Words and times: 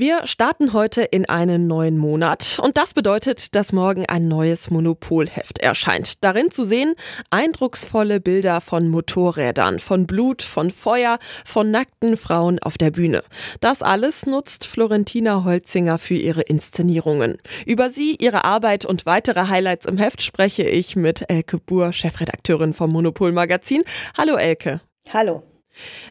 Wir 0.00 0.26
starten 0.26 0.72
heute 0.72 1.02
in 1.02 1.28
einen 1.28 1.66
neuen 1.66 1.98
Monat 1.98 2.58
und 2.62 2.78
das 2.78 2.94
bedeutet, 2.94 3.54
dass 3.54 3.74
morgen 3.74 4.06
ein 4.06 4.28
neues 4.28 4.70
Monopolheft 4.70 5.58
erscheint. 5.58 6.24
Darin 6.24 6.50
zu 6.50 6.64
sehen 6.64 6.94
eindrucksvolle 7.28 8.18
Bilder 8.18 8.62
von 8.62 8.88
Motorrädern, 8.88 9.78
von 9.78 10.06
Blut, 10.06 10.40
von 10.40 10.70
Feuer, 10.70 11.18
von 11.44 11.70
nackten 11.70 12.16
Frauen 12.16 12.58
auf 12.60 12.78
der 12.78 12.92
Bühne. 12.92 13.22
Das 13.60 13.82
alles 13.82 14.24
nutzt 14.24 14.64
Florentina 14.66 15.44
Holzinger 15.44 15.98
für 15.98 16.14
ihre 16.14 16.40
Inszenierungen. 16.40 17.36
Über 17.66 17.90
sie, 17.90 18.16
ihre 18.18 18.46
Arbeit 18.46 18.86
und 18.86 19.04
weitere 19.04 19.48
Highlights 19.48 19.84
im 19.84 19.98
Heft 19.98 20.22
spreche 20.22 20.62
ich 20.62 20.96
mit 20.96 21.28
Elke 21.28 21.58
Buhr, 21.58 21.92
Chefredakteurin 21.92 22.72
vom 22.72 22.90
Monopol 22.90 23.32
Magazin. 23.32 23.82
Hallo 24.16 24.36
Elke. 24.36 24.80
Hallo. 25.12 25.42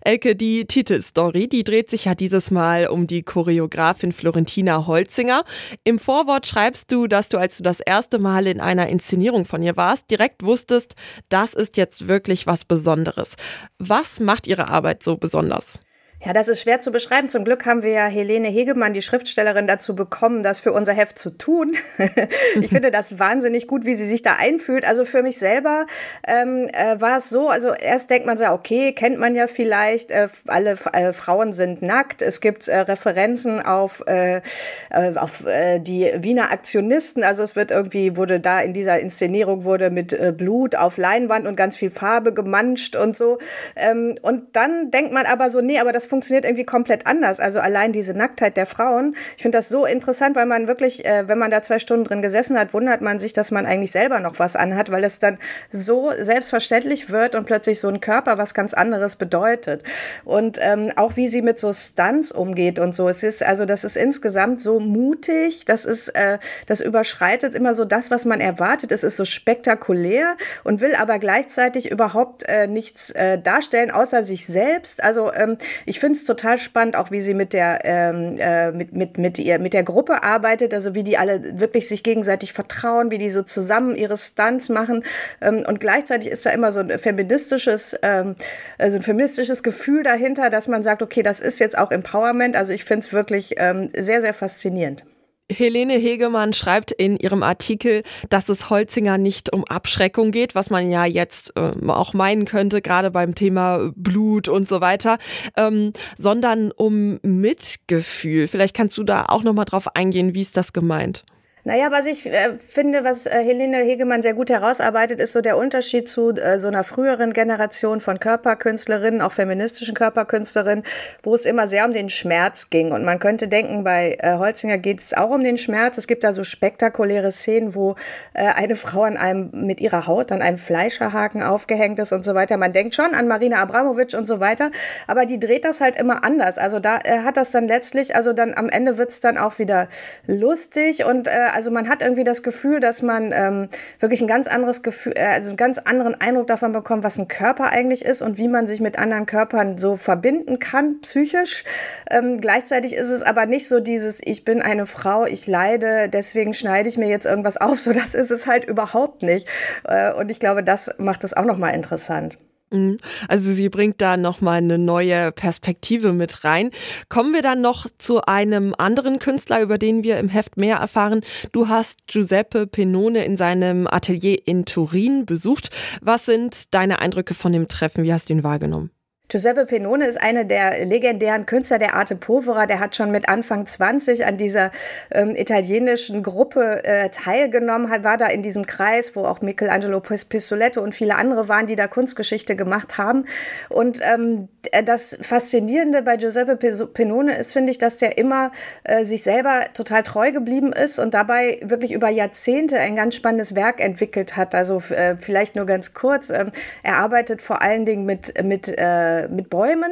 Elke, 0.02 0.36
die 0.36 0.66
Titelstory, 0.66 1.48
die 1.48 1.64
dreht 1.64 1.90
sich 1.90 2.06
ja 2.06 2.16
dieses 2.16 2.52
Mal 2.52 2.88
um 2.88 3.08
die 3.08 3.24
Choreografin 3.24 4.14
Florentina 4.14 4.88
Holzinger. 4.88 5.44
Im 5.84 6.00
Vorwort 6.00 6.48
schreibst 6.48 6.92
du, 6.92 7.08
dass 7.08 7.30
du, 7.30 7.38
als 7.38 7.58
du 7.58 7.64
das 7.64 7.80
erste 7.80 8.20
Mal 8.20 8.48
in 8.48 8.62
einer 8.62 8.88
Inszenierung 8.88 9.46
von 9.46 9.62
ihr 9.62 9.78
warst, 9.78 10.10
direkt 10.10 10.44
wusstest, 10.44 10.96
das 11.30 11.54
ist 11.54 11.78
jetzt 11.78 12.08
wirklich 12.08 12.48
was 12.48 12.66
Besonderes. 12.66 13.36
Was 13.78 14.20
macht 14.20 14.48
ihre 14.48 14.68
Arbeit 14.68 15.04
so 15.04 15.18
besonders? 15.18 15.80
Ja, 16.26 16.34
das 16.34 16.50
ist 16.50 16.60
schwer 16.60 16.82
zu 16.82 16.92
beschreiben. 16.92 17.30
Zum 17.30 17.46
Glück 17.46 17.66
haben 17.66 17.82
wir 17.82 17.92
ja 17.92 18.06
Helene 18.06 18.50
Hegemann, 18.50 18.92
die 18.92 19.02
Schriftstellerin, 19.02 19.68
dazu 19.68 19.96
bekommen, 19.96 20.44
das 20.44 20.60
für 20.60 20.74
unser 20.74 20.92
Heft 20.92 21.18
zu 21.18 21.30
tun. 21.30 21.78
ich 22.60 22.68
finde 22.68 22.92
das 22.92 23.20
wahnsinnig 23.20 23.68
gut, 23.68 23.86
wie 23.86 23.96
sie 23.96 24.06
sich 24.06 24.22
da 24.22 24.36
einfühlt. 24.38 24.84
Also 24.84 25.06
für 25.06 25.24
mich 25.24 25.38
selber 25.38 25.86
ähm, 26.28 26.68
äh, 26.74 27.00
war 27.00 27.18
es 27.18 27.30
so, 27.30 27.48
also 27.48 27.74
erst 27.74 28.10
denkt 28.10 28.26
man 28.26 28.38
so, 28.38 28.44
okay, 28.50 28.92
kennt 28.92 29.18
man 29.18 29.34
ja 29.34 29.48
vielleicht, 29.48 30.12
äh, 30.12 30.28
alle 30.48 30.72
äh, 30.92 31.14
Frauen 31.14 31.54
sind 31.54 31.82
nackt. 31.82 32.22
Es 32.22 32.42
gibt 32.42 32.68
äh, 32.68 32.80
Referenzen 32.80 33.62
auf, 33.62 34.04
äh, 34.06 34.42
äh, 34.90 35.16
auf 35.16 35.46
die 35.78 36.12
Wiener 36.18 36.52
Aktionisten. 36.52 37.24
Also 37.24 37.44
es 37.44 37.56
wird 37.56 37.72
irgendwie, 37.72 38.18
wurde 38.18 38.42
da 38.42 38.60
in 38.60 38.74
dieser 38.74 39.00
Inszenierung 39.00 39.64
wurde 39.64 39.90
mit 39.90 40.18
Blut 40.38 40.76
auf 40.76 40.98
Leinwand 40.98 41.48
und 41.48 41.56
ganz 41.56 41.78
viel 41.78 41.92
Farbe 41.92 42.34
gemanscht 42.34 42.98
und 42.98 43.16
so. 43.16 43.38
Ähm, 43.78 44.18
und 44.22 44.58
dann 44.58 44.92
denkt 44.92 45.14
man 45.14 45.26
aber 45.26 45.50
so, 45.50 45.62
nee, 45.62 45.80
aber 45.80 45.94
das 45.94 46.09
funktioniert 46.10 46.46
irgendwie 46.46 46.66
komplett 46.66 47.08
anders. 47.08 47.40
Also 47.40 47.60
allein 47.60 47.94
diese 47.94 48.14
Nacktheit 48.14 48.58
der 48.58 48.66
Frauen. 48.66 49.16
Ich 49.38 49.44
finde 49.44 49.58
das 49.58 49.70
so 49.70 49.86
interessant, 49.86 50.36
weil 50.36 50.46
man 50.46 50.68
wirklich, 50.68 51.06
äh, 51.06 51.28
wenn 51.28 51.38
man 51.38 51.52
da 51.52 51.64
zwei 51.64 51.80
Stunden 51.80 52.04
drin 52.04 52.22
gesessen 52.22 52.58
hat, 52.58 52.74
wundert 52.74 53.02
man 53.02 53.20
sich, 53.20 53.34
dass 53.34 53.52
man 53.52 53.66
eigentlich 53.66 53.92
selber 53.92 54.20
noch 54.20 54.40
was 54.40 54.56
anhat, 54.56 54.92
weil 54.92 55.04
es 55.04 55.20
dann 55.20 55.38
so 55.72 56.12
selbstverständlich 56.20 57.10
wird 57.10 57.36
und 57.36 57.46
plötzlich 57.46 57.80
so 57.80 57.88
ein 57.88 58.02
Körper 58.02 58.38
was 58.38 58.54
ganz 58.54 58.74
anderes 58.74 59.16
bedeutet. 59.16 59.84
Und 60.26 60.58
ähm, 60.62 60.92
auch 60.96 61.16
wie 61.16 61.28
sie 61.28 61.42
mit 61.42 61.60
so 61.60 61.72
Stunts 61.72 62.32
umgeht 62.32 62.80
und 62.80 62.96
so. 62.96 63.08
Es 63.08 63.24
ist, 63.24 63.44
also 63.44 63.66
das 63.66 63.84
ist 63.84 63.98
insgesamt 63.98 64.60
so 64.60 64.80
mutig, 64.80 65.66
das 65.66 65.86
ist, 65.86 66.10
äh, 66.10 66.40
das 66.66 66.82
überschreitet 66.82 67.56
immer 67.56 67.74
so 67.74 67.86
das, 67.86 68.12
was 68.12 68.26
man 68.26 68.42
erwartet. 68.42 68.92
Es 68.92 69.04
ist 69.04 69.18
so 69.18 69.26
spektakulär 69.26 70.36
und 70.64 70.82
will 70.82 70.96
aber 70.96 71.20
gleichzeitig 71.20 71.92
überhaupt 71.92 72.44
äh, 72.48 72.68
nichts 72.68 73.12
äh, 73.12 73.40
darstellen, 73.40 73.92
außer 73.92 74.24
sich 74.24 74.46
selbst. 74.48 75.04
Also 75.04 75.32
ähm, 75.34 75.58
ich 75.86 75.99
ich 76.00 76.02
finde 76.02 76.16
es 76.16 76.24
total 76.24 76.58
spannend, 76.58 76.96
auch 76.96 77.12
wie 77.12 77.22
sie 77.22 77.34
mit 77.34 77.52
der, 77.52 77.82
ähm, 77.84 78.38
äh, 78.40 78.72
mit, 78.72 78.96
mit, 78.96 79.18
mit, 79.18 79.38
ihr, 79.38 79.60
mit 79.60 79.74
der 79.74 79.84
Gruppe 79.84 80.24
arbeitet, 80.24 80.74
also 80.74 80.96
wie 80.96 81.04
die 81.04 81.18
alle 81.18 81.60
wirklich 81.60 81.90
sich 81.90 82.04
gegenseitig 82.04 82.54
vertrauen, 82.54 83.12
wie 83.12 83.18
die 83.18 83.30
so 83.32 83.42
zusammen 83.42 83.98
ihre 83.98 84.16
Stunts 84.16 84.70
machen. 84.70 85.04
Ähm, 85.42 85.66
und 85.68 85.82
gleichzeitig 85.82 86.32
ist 86.32 86.46
da 86.46 86.52
immer 86.52 86.72
so 86.72 86.80
ein 86.80 86.98
feministisches, 86.98 88.00
ähm, 88.02 88.36
also 88.78 88.96
ein 88.96 89.04
feministisches 89.04 89.62
Gefühl 89.62 90.04
dahinter, 90.04 90.50
dass 90.50 90.70
man 90.70 90.84
sagt, 90.84 91.02
okay, 91.02 91.22
das 91.22 91.42
ist 91.42 91.60
jetzt 91.60 91.78
auch 91.78 91.92
Empowerment. 91.92 92.56
Also 92.56 92.72
ich 92.72 92.86
finde 92.86 93.06
es 93.06 93.12
wirklich 93.12 93.56
ähm, 93.58 93.90
sehr, 93.94 94.22
sehr 94.22 94.34
faszinierend. 94.34 95.04
Helene 95.52 95.94
Hegemann 95.94 96.54
schreibt 96.54 96.92
in 96.92 97.18
ihrem 97.18 97.44
Artikel, 97.44 98.04
dass 98.30 98.50
es 98.50 98.70
Holzinger 98.70 99.18
nicht 99.18 99.52
um 99.52 99.66
Abschreckung 99.66 100.32
geht, 100.32 100.56
was 100.56 100.70
man 100.70 100.90
ja 100.90 101.06
jetzt 101.06 101.54
äh, 101.58 101.72
auch 101.88 102.14
meinen 102.14 102.46
könnte, 102.46 102.82
gerade 102.82 103.12
beim 103.12 103.36
Thema 103.36 103.92
Blut 103.96 104.48
und 104.48 104.70
so 104.70 104.82
weiter, 104.82 105.18
ähm, 105.58 105.94
sondern 106.18 106.72
um 106.72 107.20
Mitgefühl. 107.24 108.48
Vielleicht 108.48 108.76
kannst 108.76 108.98
du 108.98 109.04
da 109.04 109.26
auch 109.26 109.44
nochmal 109.44 109.66
drauf 109.66 109.96
eingehen, 109.96 110.36
wie 110.36 110.42
ist 110.42 110.58
das 110.58 110.74
gemeint? 110.74 111.26
Naja, 111.66 111.92
was 111.92 112.06
ich 112.06 112.26
äh, 112.26 112.58
finde, 112.58 113.04
was 113.04 113.26
äh, 113.26 113.32
Helene 113.32 113.78
Hegemann 113.80 114.22
sehr 114.22 114.34
gut 114.34 114.50
herausarbeitet, 114.50 115.20
ist 115.20 115.34
so 115.34 115.42
der 115.42 115.58
Unterschied 115.58 116.08
zu 116.08 116.30
äh, 116.32 116.58
so 116.58 116.70
einer 116.70 116.86
früheren 116.86 117.34
Generation 117.34 118.00
von 118.00 118.20
Körperkünstlerinnen, 118.20 119.22
auch 119.22 119.34
feministischen 119.34 119.94
Körperkünstlerinnen, 119.94 120.86
wo 121.22 121.36
es 121.36 121.46
immer 121.46 121.68
sehr 121.68 121.84
um 121.84 121.94
den 121.94 122.10
Schmerz 122.10 122.70
ging. 122.70 122.94
Und 122.94 123.04
man 123.04 123.20
könnte 123.20 123.50
denken, 123.50 123.84
bei 123.84 124.18
äh, 124.20 124.38
Holzinger 124.38 124.78
geht 124.78 125.02
es 125.02 125.14
auch 125.14 125.32
um 125.32 125.44
den 125.44 125.58
Schmerz. 125.58 125.98
Es 125.98 126.08
gibt 126.08 126.24
da 126.24 126.34
so 126.34 126.46
spektakuläre 126.46 127.34
Szenen, 127.34 127.76
wo 127.76 127.96
äh, 128.34 128.46
eine 128.48 128.78
Frau 128.78 129.04
an 129.04 129.18
einem 129.18 129.50
mit 129.52 129.82
ihrer 129.82 130.08
Haut 130.08 130.32
an 130.32 130.42
einem 130.42 130.58
Fleischerhaken 130.58 131.44
aufgehängt 131.44 132.00
ist 132.00 132.14
und 132.14 132.24
so 132.24 132.36
weiter. 132.36 132.56
Man 132.56 132.72
denkt 132.72 132.96
schon 132.96 133.14
an 133.14 133.28
Marina 133.28 133.58
Abramovic 133.58 134.14
und 134.14 134.28
so 134.28 134.40
weiter, 134.40 134.72
aber 135.08 135.26
die 135.26 135.42
dreht 135.42 135.66
das 135.66 135.82
halt 135.82 135.98
immer 135.98 136.24
anders. 136.24 136.58
Also 136.58 136.80
da 136.80 137.00
äh, 137.04 137.20
hat 137.20 137.36
das 137.36 137.52
dann 137.52 137.68
letztlich, 137.68 138.16
also 138.16 138.32
dann 138.32 138.54
am 138.54 138.70
Ende 138.70 138.98
wird 138.98 139.10
es 139.10 139.20
dann 139.20 139.38
auch 139.38 139.60
wieder 139.60 139.90
lustig 140.26 141.04
und 141.04 141.28
also 141.60 141.72
man 141.72 141.90
hat 141.90 142.02
irgendwie 142.02 142.24
das 142.24 142.42
Gefühl, 142.42 142.80
dass 142.80 143.02
man 143.02 143.34
ähm, 143.34 143.68
wirklich 144.00 144.22
ein 144.22 144.28
ganz 144.28 144.48
anderes 144.48 144.82
Gefühl, 144.82 145.12
äh, 145.18 145.26
also 145.26 145.50
einen 145.50 145.58
ganz 145.58 145.78
anderen 145.78 146.16
Eindruck 146.22 146.48
davon 146.48 146.72
bekommt, 146.72 147.04
was 147.04 147.20
ein 147.20 147.28
Körper 147.28 147.66
eigentlich 147.66 148.06
ist 148.06 148.22
und 148.22 148.38
wie 148.38 148.48
man 148.48 148.66
sich 148.66 148.80
mit 148.80 148.98
anderen 148.98 149.26
Körpern 149.26 149.78
so 149.78 149.98
verbinden 149.98 150.60
kann, 150.60 151.02
psychisch. 151.02 151.66
Ähm, 152.10 152.40
gleichzeitig 152.40 152.94
ist 152.94 153.10
es 153.10 153.24
aber 153.24 153.46
nicht 153.46 153.68
so 153.68 153.82
dieses, 153.82 154.22
ich 154.24 154.46
bin 154.46 154.62
eine 154.62 154.86
Frau, 154.86 155.26
ich 155.26 155.48
leide, 155.48 156.08
deswegen 156.08 156.54
schneide 156.54 156.88
ich 156.88 156.98
mir 156.98 157.10
jetzt 157.10 157.26
irgendwas 157.26 157.58
auf. 157.58 157.78
So, 157.90 157.94
das 157.94 158.14
ist 158.14 158.30
es 158.30 158.46
halt 158.46 158.66
überhaupt 158.66 159.24
nicht. 159.24 159.48
Äh, 159.86 160.14
und 160.14 160.30
ich 160.30 160.40
glaube, 160.40 160.64
das 160.64 160.96
macht 160.98 161.24
es 161.24 161.34
auch 161.34 161.46
nochmal 161.46 161.74
interessant. 161.74 162.38
Mhm. 162.72 162.98
Also 163.28 163.52
sie 163.52 163.70
bringt 163.70 164.02
da 164.02 164.18
nochmal 164.18 164.58
eine 164.58 164.78
neue 164.78 165.32
Perspektive 165.32 166.14
mit 166.14 166.44
rein. 166.44 166.72
Kommen 167.10 167.34
wir 167.34 167.42
dann 167.42 167.62
noch 167.62 167.88
zu 167.98 168.22
einem 168.22 168.76
anderen 168.78 169.20
Künstler, 169.20 169.62
über 169.62 169.78
den 169.78 170.04
wir 170.04 170.20
im 170.20 170.30
Heft 170.30 170.58
mehr 170.58 170.78
erfahren. 170.78 171.22
Du 171.52 171.68
hast 171.68 172.08
Giuseppe 172.08 172.68
Penone 172.68 173.26
in 173.26 173.38
seinem 173.38 173.88
Atelier 173.88 174.38
in 174.46 174.66
Turin 174.66 175.26
besucht. 175.26 175.70
Was 176.02 176.26
sind 176.26 176.74
deine 176.74 177.00
Eindrücke 177.00 177.34
von 177.34 177.52
dem 177.52 177.68
Treffen? 177.68 178.04
Wie 178.04 178.14
hast 178.14 178.30
du 178.30 178.34
ihn 178.34 178.44
wahrgenommen? 178.44 178.92
Giuseppe 179.32 179.68
Penone 179.68 180.08
ist 180.08 180.20
einer 180.20 180.44
der 180.44 180.86
legendären 180.86 181.46
Künstler 181.46 181.78
der 181.78 181.94
Arte 181.94 182.16
Povera. 182.16 182.66
Der 182.66 182.80
hat 182.80 182.96
schon 182.96 183.12
mit 183.12 183.30
Anfang 183.30 183.68
20 183.68 184.26
an 184.26 184.38
dieser 184.38 184.72
ähm, 185.12 185.36
italienischen 185.36 186.24
Gruppe 186.24 186.84
äh, 186.84 187.10
teilgenommen, 187.10 187.92
hat, 187.92 188.04
war 188.04 188.18
da 188.18 188.26
in 188.26 188.42
diesem 188.42 188.66
Kreis, 188.66 189.16
wo 189.16 189.26
auch 189.26 189.42
Michelangelo 189.42 190.00
Pistoletto 190.00 190.82
und 190.82 190.96
viele 190.96 191.16
andere 191.16 191.48
waren, 191.48 191.68
die 191.68 191.76
da 191.76 191.86
Kunstgeschichte 191.86 192.56
gemacht 192.56 192.98
haben. 192.98 193.26
Und 193.70 194.00
ähm, 194.02 194.48
das 194.84 195.16
Faszinierende 195.22 196.02
bei 196.02 196.18
Giuseppe 196.18 196.58
Penone 196.88 197.38
ist, 197.38 197.54
finde 197.54 197.72
ich, 197.72 197.78
dass 197.78 197.98
der 197.98 198.18
immer 198.18 198.52
äh, 198.84 199.06
sich 199.06 199.22
selber 199.22 199.66
total 199.76 200.02
treu 200.02 200.32
geblieben 200.32 200.74
ist 200.74 200.98
und 200.98 201.14
dabei 201.14 201.60
wirklich 201.62 201.92
über 201.92 202.10
Jahrzehnte 202.10 202.80
ein 202.80 202.96
ganz 202.96 203.14
spannendes 203.14 203.54
Werk 203.54 203.80
entwickelt 203.80 204.36
hat. 204.36 204.56
Also 204.56 204.82
äh, 204.90 205.18
vielleicht 205.18 205.56
nur 205.56 205.68
ganz 205.68 205.94
kurz. 205.94 206.32
Ähm, 206.32 206.52
er 206.82 206.98
arbeitet 206.98 207.44
vor 207.44 207.62
allen 207.62 207.86
Dingen 207.86 208.08
mit, 208.08 208.34
mit 208.44 208.68
äh, 208.68 209.19
mit 209.28 209.50
Bäumen, 209.50 209.92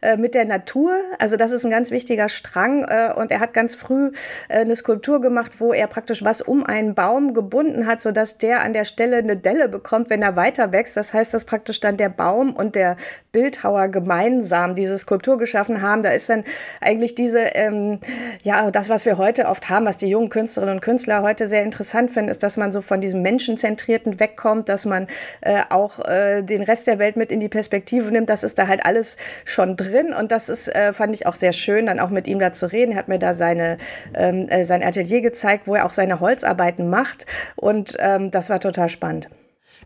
äh, 0.00 0.16
mit 0.16 0.34
der 0.34 0.44
Natur. 0.44 0.92
Also 1.18 1.36
das 1.36 1.52
ist 1.52 1.64
ein 1.64 1.70
ganz 1.70 1.90
wichtiger 1.90 2.28
Strang. 2.28 2.84
Äh, 2.84 3.12
und 3.14 3.30
er 3.30 3.40
hat 3.40 3.54
ganz 3.54 3.74
früh 3.74 4.12
äh, 4.48 4.60
eine 4.60 4.76
Skulptur 4.76 5.20
gemacht, 5.20 5.60
wo 5.60 5.72
er 5.72 5.86
praktisch 5.86 6.22
was 6.24 6.40
um 6.40 6.64
einen 6.64 6.94
Baum 6.94 7.34
gebunden 7.34 7.86
hat, 7.86 8.02
sodass 8.02 8.38
der 8.38 8.60
an 8.60 8.72
der 8.72 8.84
Stelle 8.84 9.16
eine 9.18 9.36
Delle 9.36 9.68
bekommt, 9.68 10.10
wenn 10.10 10.22
er 10.22 10.36
weiter 10.36 10.72
wächst. 10.72 10.96
Das 10.96 11.14
heißt, 11.14 11.32
dass 11.32 11.44
praktisch 11.44 11.80
dann 11.80 11.96
der 11.96 12.08
Baum 12.08 12.54
und 12.54 12.74
der 12.74 12.96
Bildhauer 13.32 13.88
gemeinsam 13.88 14.74
diese 14.74 14.98
Skulptur 14.98 15.38
geschaffen 15.38 15.82
haben. 15.82 16.02
Da 16.02 16.10
ist 16.10 16.28
dann 16.28 16.44
eigentlich 16.80 17.14
diese, 17.14 17.40
ähm, 17.54 18.00
ja, 18.42 18.70
das, 18.70 18.88
was 18.88 19.06
wir 19.06 19.18
heute 19.18 19.46
oft 19.46 19.68
haben, 19.68 19.86
was 19.86 19.98
die 19.98 20.08
jungen 20.08 20.28
Künstlerinnen 20.28 20.76
und 20.76 20.80
Künstler 20.80 21.22
heute 21.22 21.48
sehr 21.48 21.62
interessant 21.62 22.10
finden, 22.10 22.30
ist, 22.30 22.42
dass 22.42 22.56
man 22.56 22.72
so 22.72 22.80
von 22.80 23.00
diesem 23.00 23.22
Menschenzentrierten 23.22 24.18
wegkommt, 24.18 24.68
dass 24.68 24.86
man 24.86 25.06
äh, 25.40 25.62
auch 25.68 26.00
äh, 26.06 26.42
den 26.42 26.62
Rest 26.62 26.86
der 26.86 26.98
Welt 26.98 27.16
mit 27.16 27.30
in 27.30 27.40
die 27.40 27.48
Perspektive 27.48 28.10
nimmt. 28.10 28.28
Das 28.28 28.42
ist 28.42 28.57
da 28.58 28.68
halt 28.68 28.84
alles 28.84 29.16
schon 29.44 29.76
drin 29.76 30.12
und 30.12 30.32
das 30.32 30.48
ist, 30.48 30.68
äh, 30.68 30.92
fand 30.92 31.14
ich 31.14 31.26
auch 31.26 31.34
sehr 31.34 31.52
schön, 31.52 31.86
dann 31.86 32.00
auch 32.00 32.10
mit 32.10 32.26
ihm 32.26 32.38
da 32.38 32.52
zu 32.52 32.70
reden. 32.70 32.92
Er 32.92 32.98
hat 32.98 33.08
mir 33.08 33.18
da 33.18 33.32
seine, 33.32 33.78
ähm, 34.14 34.48
äh, 34.48 34.64
sein 34.64 34.82
Atelier 34.82 35.20
gezeigt, 35.20 35.66
wo 35.66 35.74
er 35.74 35.86
auch 35.86 35.92
seine 35.92 36.20
Holzarbeiten 36.20 36.88
macht 36.88 37.26
und 37.56 37.96
ähm, 37.98 38.30
das 38.30 38.50
war 38.50 38.60
total 38.60 38.88
spannend. 38.88 39.28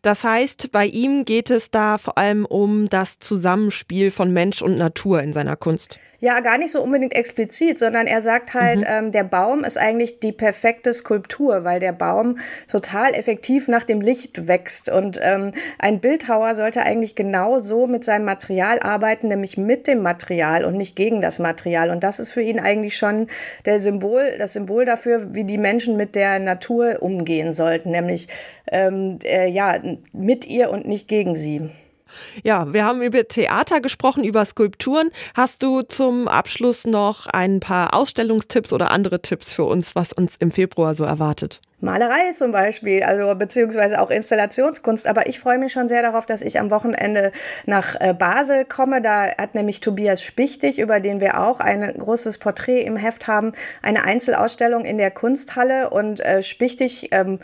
Das 0.03 0.25
heißt, 0.25 0.73
bei 0.73 0.87
ihm 0.87 1.25
geht 1.25 1.49
es 1.51 1.71
da 1.71 1.97
vor 1.97 2.19
allem 2.19 2.45
um 2.45 2.89
das 2.89 3.21
Zusammenspiel 3.21 4.11
von 4.11 4.33
Mensch 4.33 4.61
und 4.61 4.77
Natur 4.77 5.23
in 5.23 5.33
seiner 5.33 5.55
Kunst. 5.55 6.01
Ja, 6.25 6.39
gar 6.39 6.57
nicht 6.57 6.71
so 6.71 6.81
unbedingt 6.81 7.17
explizit, 7.17 7.81
sondern 7.81 8.07
er 8.07 8.23
sagt 8.23 8.55
halt, 8.55 8.83
mhm. 8.83 8.87
ähm, 8.87 9.11
der 9.11 9.25
Baum 9.25 9.65
ist 9.65 9.77
eigentlich 9.77 10.21
die 10.21 10.31
perfekte 10.31 10.95
Skulptur, 10.95 11.65
weil 11.65 11.81
der 11.81 11.91
Baum 11.91 12.39
total 12.71 13.13
effektiv 13.13 13.67
nach 13.67 13.83
dem 13.83 14.01
Licht 14.01 14.47
wächst. 14.47 14.89
Und 14.89 15.19
ähm, 15.21 15.51
ein 15.81 15.99
Bildhauer 15.99 16.55
sollte 16.55 16.83
eigentlich 16.83 17.17
genau 17.17 17.59
so 17.59 17.89
mit 17.89 18.05
seinem 18.05 18.25
Material 18.25 18.79
arbeiten, 18.79 19.27
nämlich 19.27 19.59
mit 19.59 19.89
dem 19.89 20.01
Material 20.01 20.65
und 20.65 20.77
nicht 20.77 20.95
gegen 20.95 21.23
das 21.23 21.41
Material. 21.41 21.91
Und 21.91 22.05
das 22.05 22.21
ist 22.21 22.31
für 22.31 22.43
ihn 22.43 22.61
eigentlich 22.61 22.97
schon 22.97 23.27
der 23.65 23.81
Symbol, 23.81 24.23
das 24.39 24.53
Symbol 24.53 24.85
dafür, 24.85 25.35
wie 25.35 25.43
die 25.43 25.59
Menschen 25.59 25.97
mit 25.97 26.15
der 26.15 26.39
Natur 26.39 26.99
umgehen 27.01 27.53
sollten, 27.53 27.91
nämlich 27.91 28.29
ähm, 28.71 29.19
äh, 29.25 29.49
ja 29.49 29.81
mit 30.13 30.47
ihr 30.47 30.71
und 30.71 30.87
nicht 30.87 31.09
gegen 31.09 31.35
sie. 31.35 31.69
Ja, 32.43 32.73
wir 32.73 32.85
haben 32.85 33.03
über 33.03 33.27
Theater 33.27 33.81
gesprochen, 33.81 34.25
über 34.25 34.45
Skulpturen. 34.45 35.11
Hast 35.35 35.63
du 35.63 35.83
zum 35.83 36.29
Abschluss 36.29 36.87
noch 36.87 37.27
ein 37.27 37.61
paar 37.61 37.95
Ausstellungstipps 37.95 38.73
oder 38.73 38.91
andere 38.91 39.23
Tipps 39.23 39.53
für 39.53 39.65
uns, 39.65 39.95
was 39.95 40.13
uns 40.13 40.37
im 40.37 40.51
Februar 40.51 40.95
so 40.95 41.05
erwartet? 41.05 41.61
Malerei 41.83 42.33
zum 42.33 42.53
Beispiel, 42.53 43.03
also 43.03 43.35
beziehungsweise 43.35 44.01
auch 44.01 44.11
Installationskunst. 44.11 45.07
Aber 45.09 45.27
ich 45.27 45.41
freue 45.41 45.59
mich 45.59 45.73
schon 45.73 45.89
sehr 45.89 46.01
darauf, 46.01 46.27
dass 46.27 46.41
ich 46.41 46.61
am 46.61 46.71
Wochenende 46.71 47.33
nach 47.67 47.97
äh, 48.01 48.15
Basel 48.15 48.65
komme. 48.65 49.03
Da 49.03 49.37
hat 49.37 49.57
nämlich 49.57 49.81
Tobias 49.81 50.23
Spichtig, 50.23 50.79
über 50.79 51.01
den 51.01 51.21
wir 51.21 51.41
auch 51.41 51.59
ein 51.59 51.93
großes 51.99 52.39
Porträt 52.39 52.83
im 52.83 52.97
Heft 52.97 53.27
haben, 53.27 53.53
eine 53.83 54.05
Einzelausstellung 54.05 54.85
in 54.85 54.97
der 54.97 55.11
Kunsthalle. 55.11 55.91
Und 55.91 56.21
äh, 56.21 56.45
Spichtig 56.45 57.09
ähm, 57.11 57.41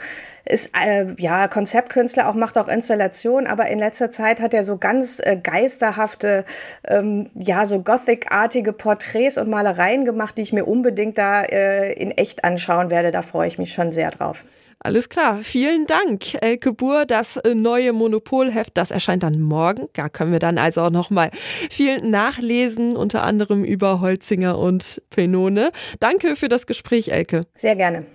ist 0.48 0.70
äh, 0.74 1.06
ja 1.18 1.48
Konzeptkünstler, 1.48 2.28
auch 2.28 2.34
macht 2.34 2.58
auch 2.58 2.68
Installationen, 2.68 3.46
aber 3.46 3.66
in 3.66 3.78
letzter 3.78 4.10
Zeit 4.10 4.40
hat 4.40 4.54
er 4.54 4.64
so 4.64 4.78
ganz 4.78 5.20
äh, 5.20 5.36
geisterhafte, 5.36 6.44
ähm, 6.86 7.30
ja, 7.34 7.66
so 7.66 7.82
Gothic-artige 7.82 8.72
Porträts 8.72 9.36
und 9.38 9.50
Malereien 9.50 10.04
gemacht, 10.04 10.38
die 10.38 10.42
ich 10.42 10.52
mir 10.52 10.64
unbedingt 10.64 11.18
da 11.18 11.42
äh, 11.42 11.92
in 11.92 12.12
echt 12.12 12.44
anschauen 12.44 12.90
werde. 12.90 13.10
Da 13.10 13.22
freue 13.22 13.48
ich 13.48 13.58
mich 13.58 13.72
schon 13.72 13.92
sehr 13.92 14.10
drauf 14.10 14.27
drauf. 14.28 14.44
Alles 14.80 15.08
klar, 15.08 15.40
vielen 15.42 15.86
Dank, 15.86 16.40
Elke 16.40 16.72
Buhr. 16.72 17.04
Das 17.04 17.36
äh, 17.38 17.56
neue 17.56 17.92
Monopolheft, 17.92 18.76
das 18.76 18.92
erscheint 18.92 19.24
dann 19.24 19.40
morgen. 19.40 19.88
Da 19.94 20.08
können 20.08 20.30
wir 20.30 20.38
dann 20.38 20.56
also 20.56 20.82
auch 20.82 20.90
nochmal 20.90 21.32
viel 21.68 22.00
nachlesen, 22.00 22.96
unter 22.96 23.24
anderem 23.24 23.64
über 23.64 24.00
Holzinger 24.00 24.56
und 24.56 25.02
Penone. 25.10 25.72
Danke 25.98 26.36
für 26.36 26.48
das 26.48 26.68
Gespräch, 26.68 27.08
Elke. 27.08 27.46
Sehr 27.56 27.74
gerne. 27.74 28.06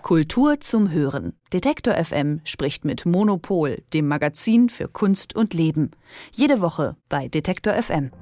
Kultur 0.00 0.60
zum 0.60 0.90
Hören. 0.90 1.34
Detektor 1.52 1.92
FM 2.02 2.40
spricht 2.44 2.86
mit 2.86 3.04
Monopol, 3.04 3.82
dem 3.92 4.08
Magazin 4.08 4.70
für 4.70 4.88
Kunst 4.88 5.36
und 5.36 5.52
Leben. 5.52 5.90
Jede 6.32 6.62
Woche 6.62 6.96
bei 7.10 7.28
Detektor 7.28 7.74
FM. 7.74 8.12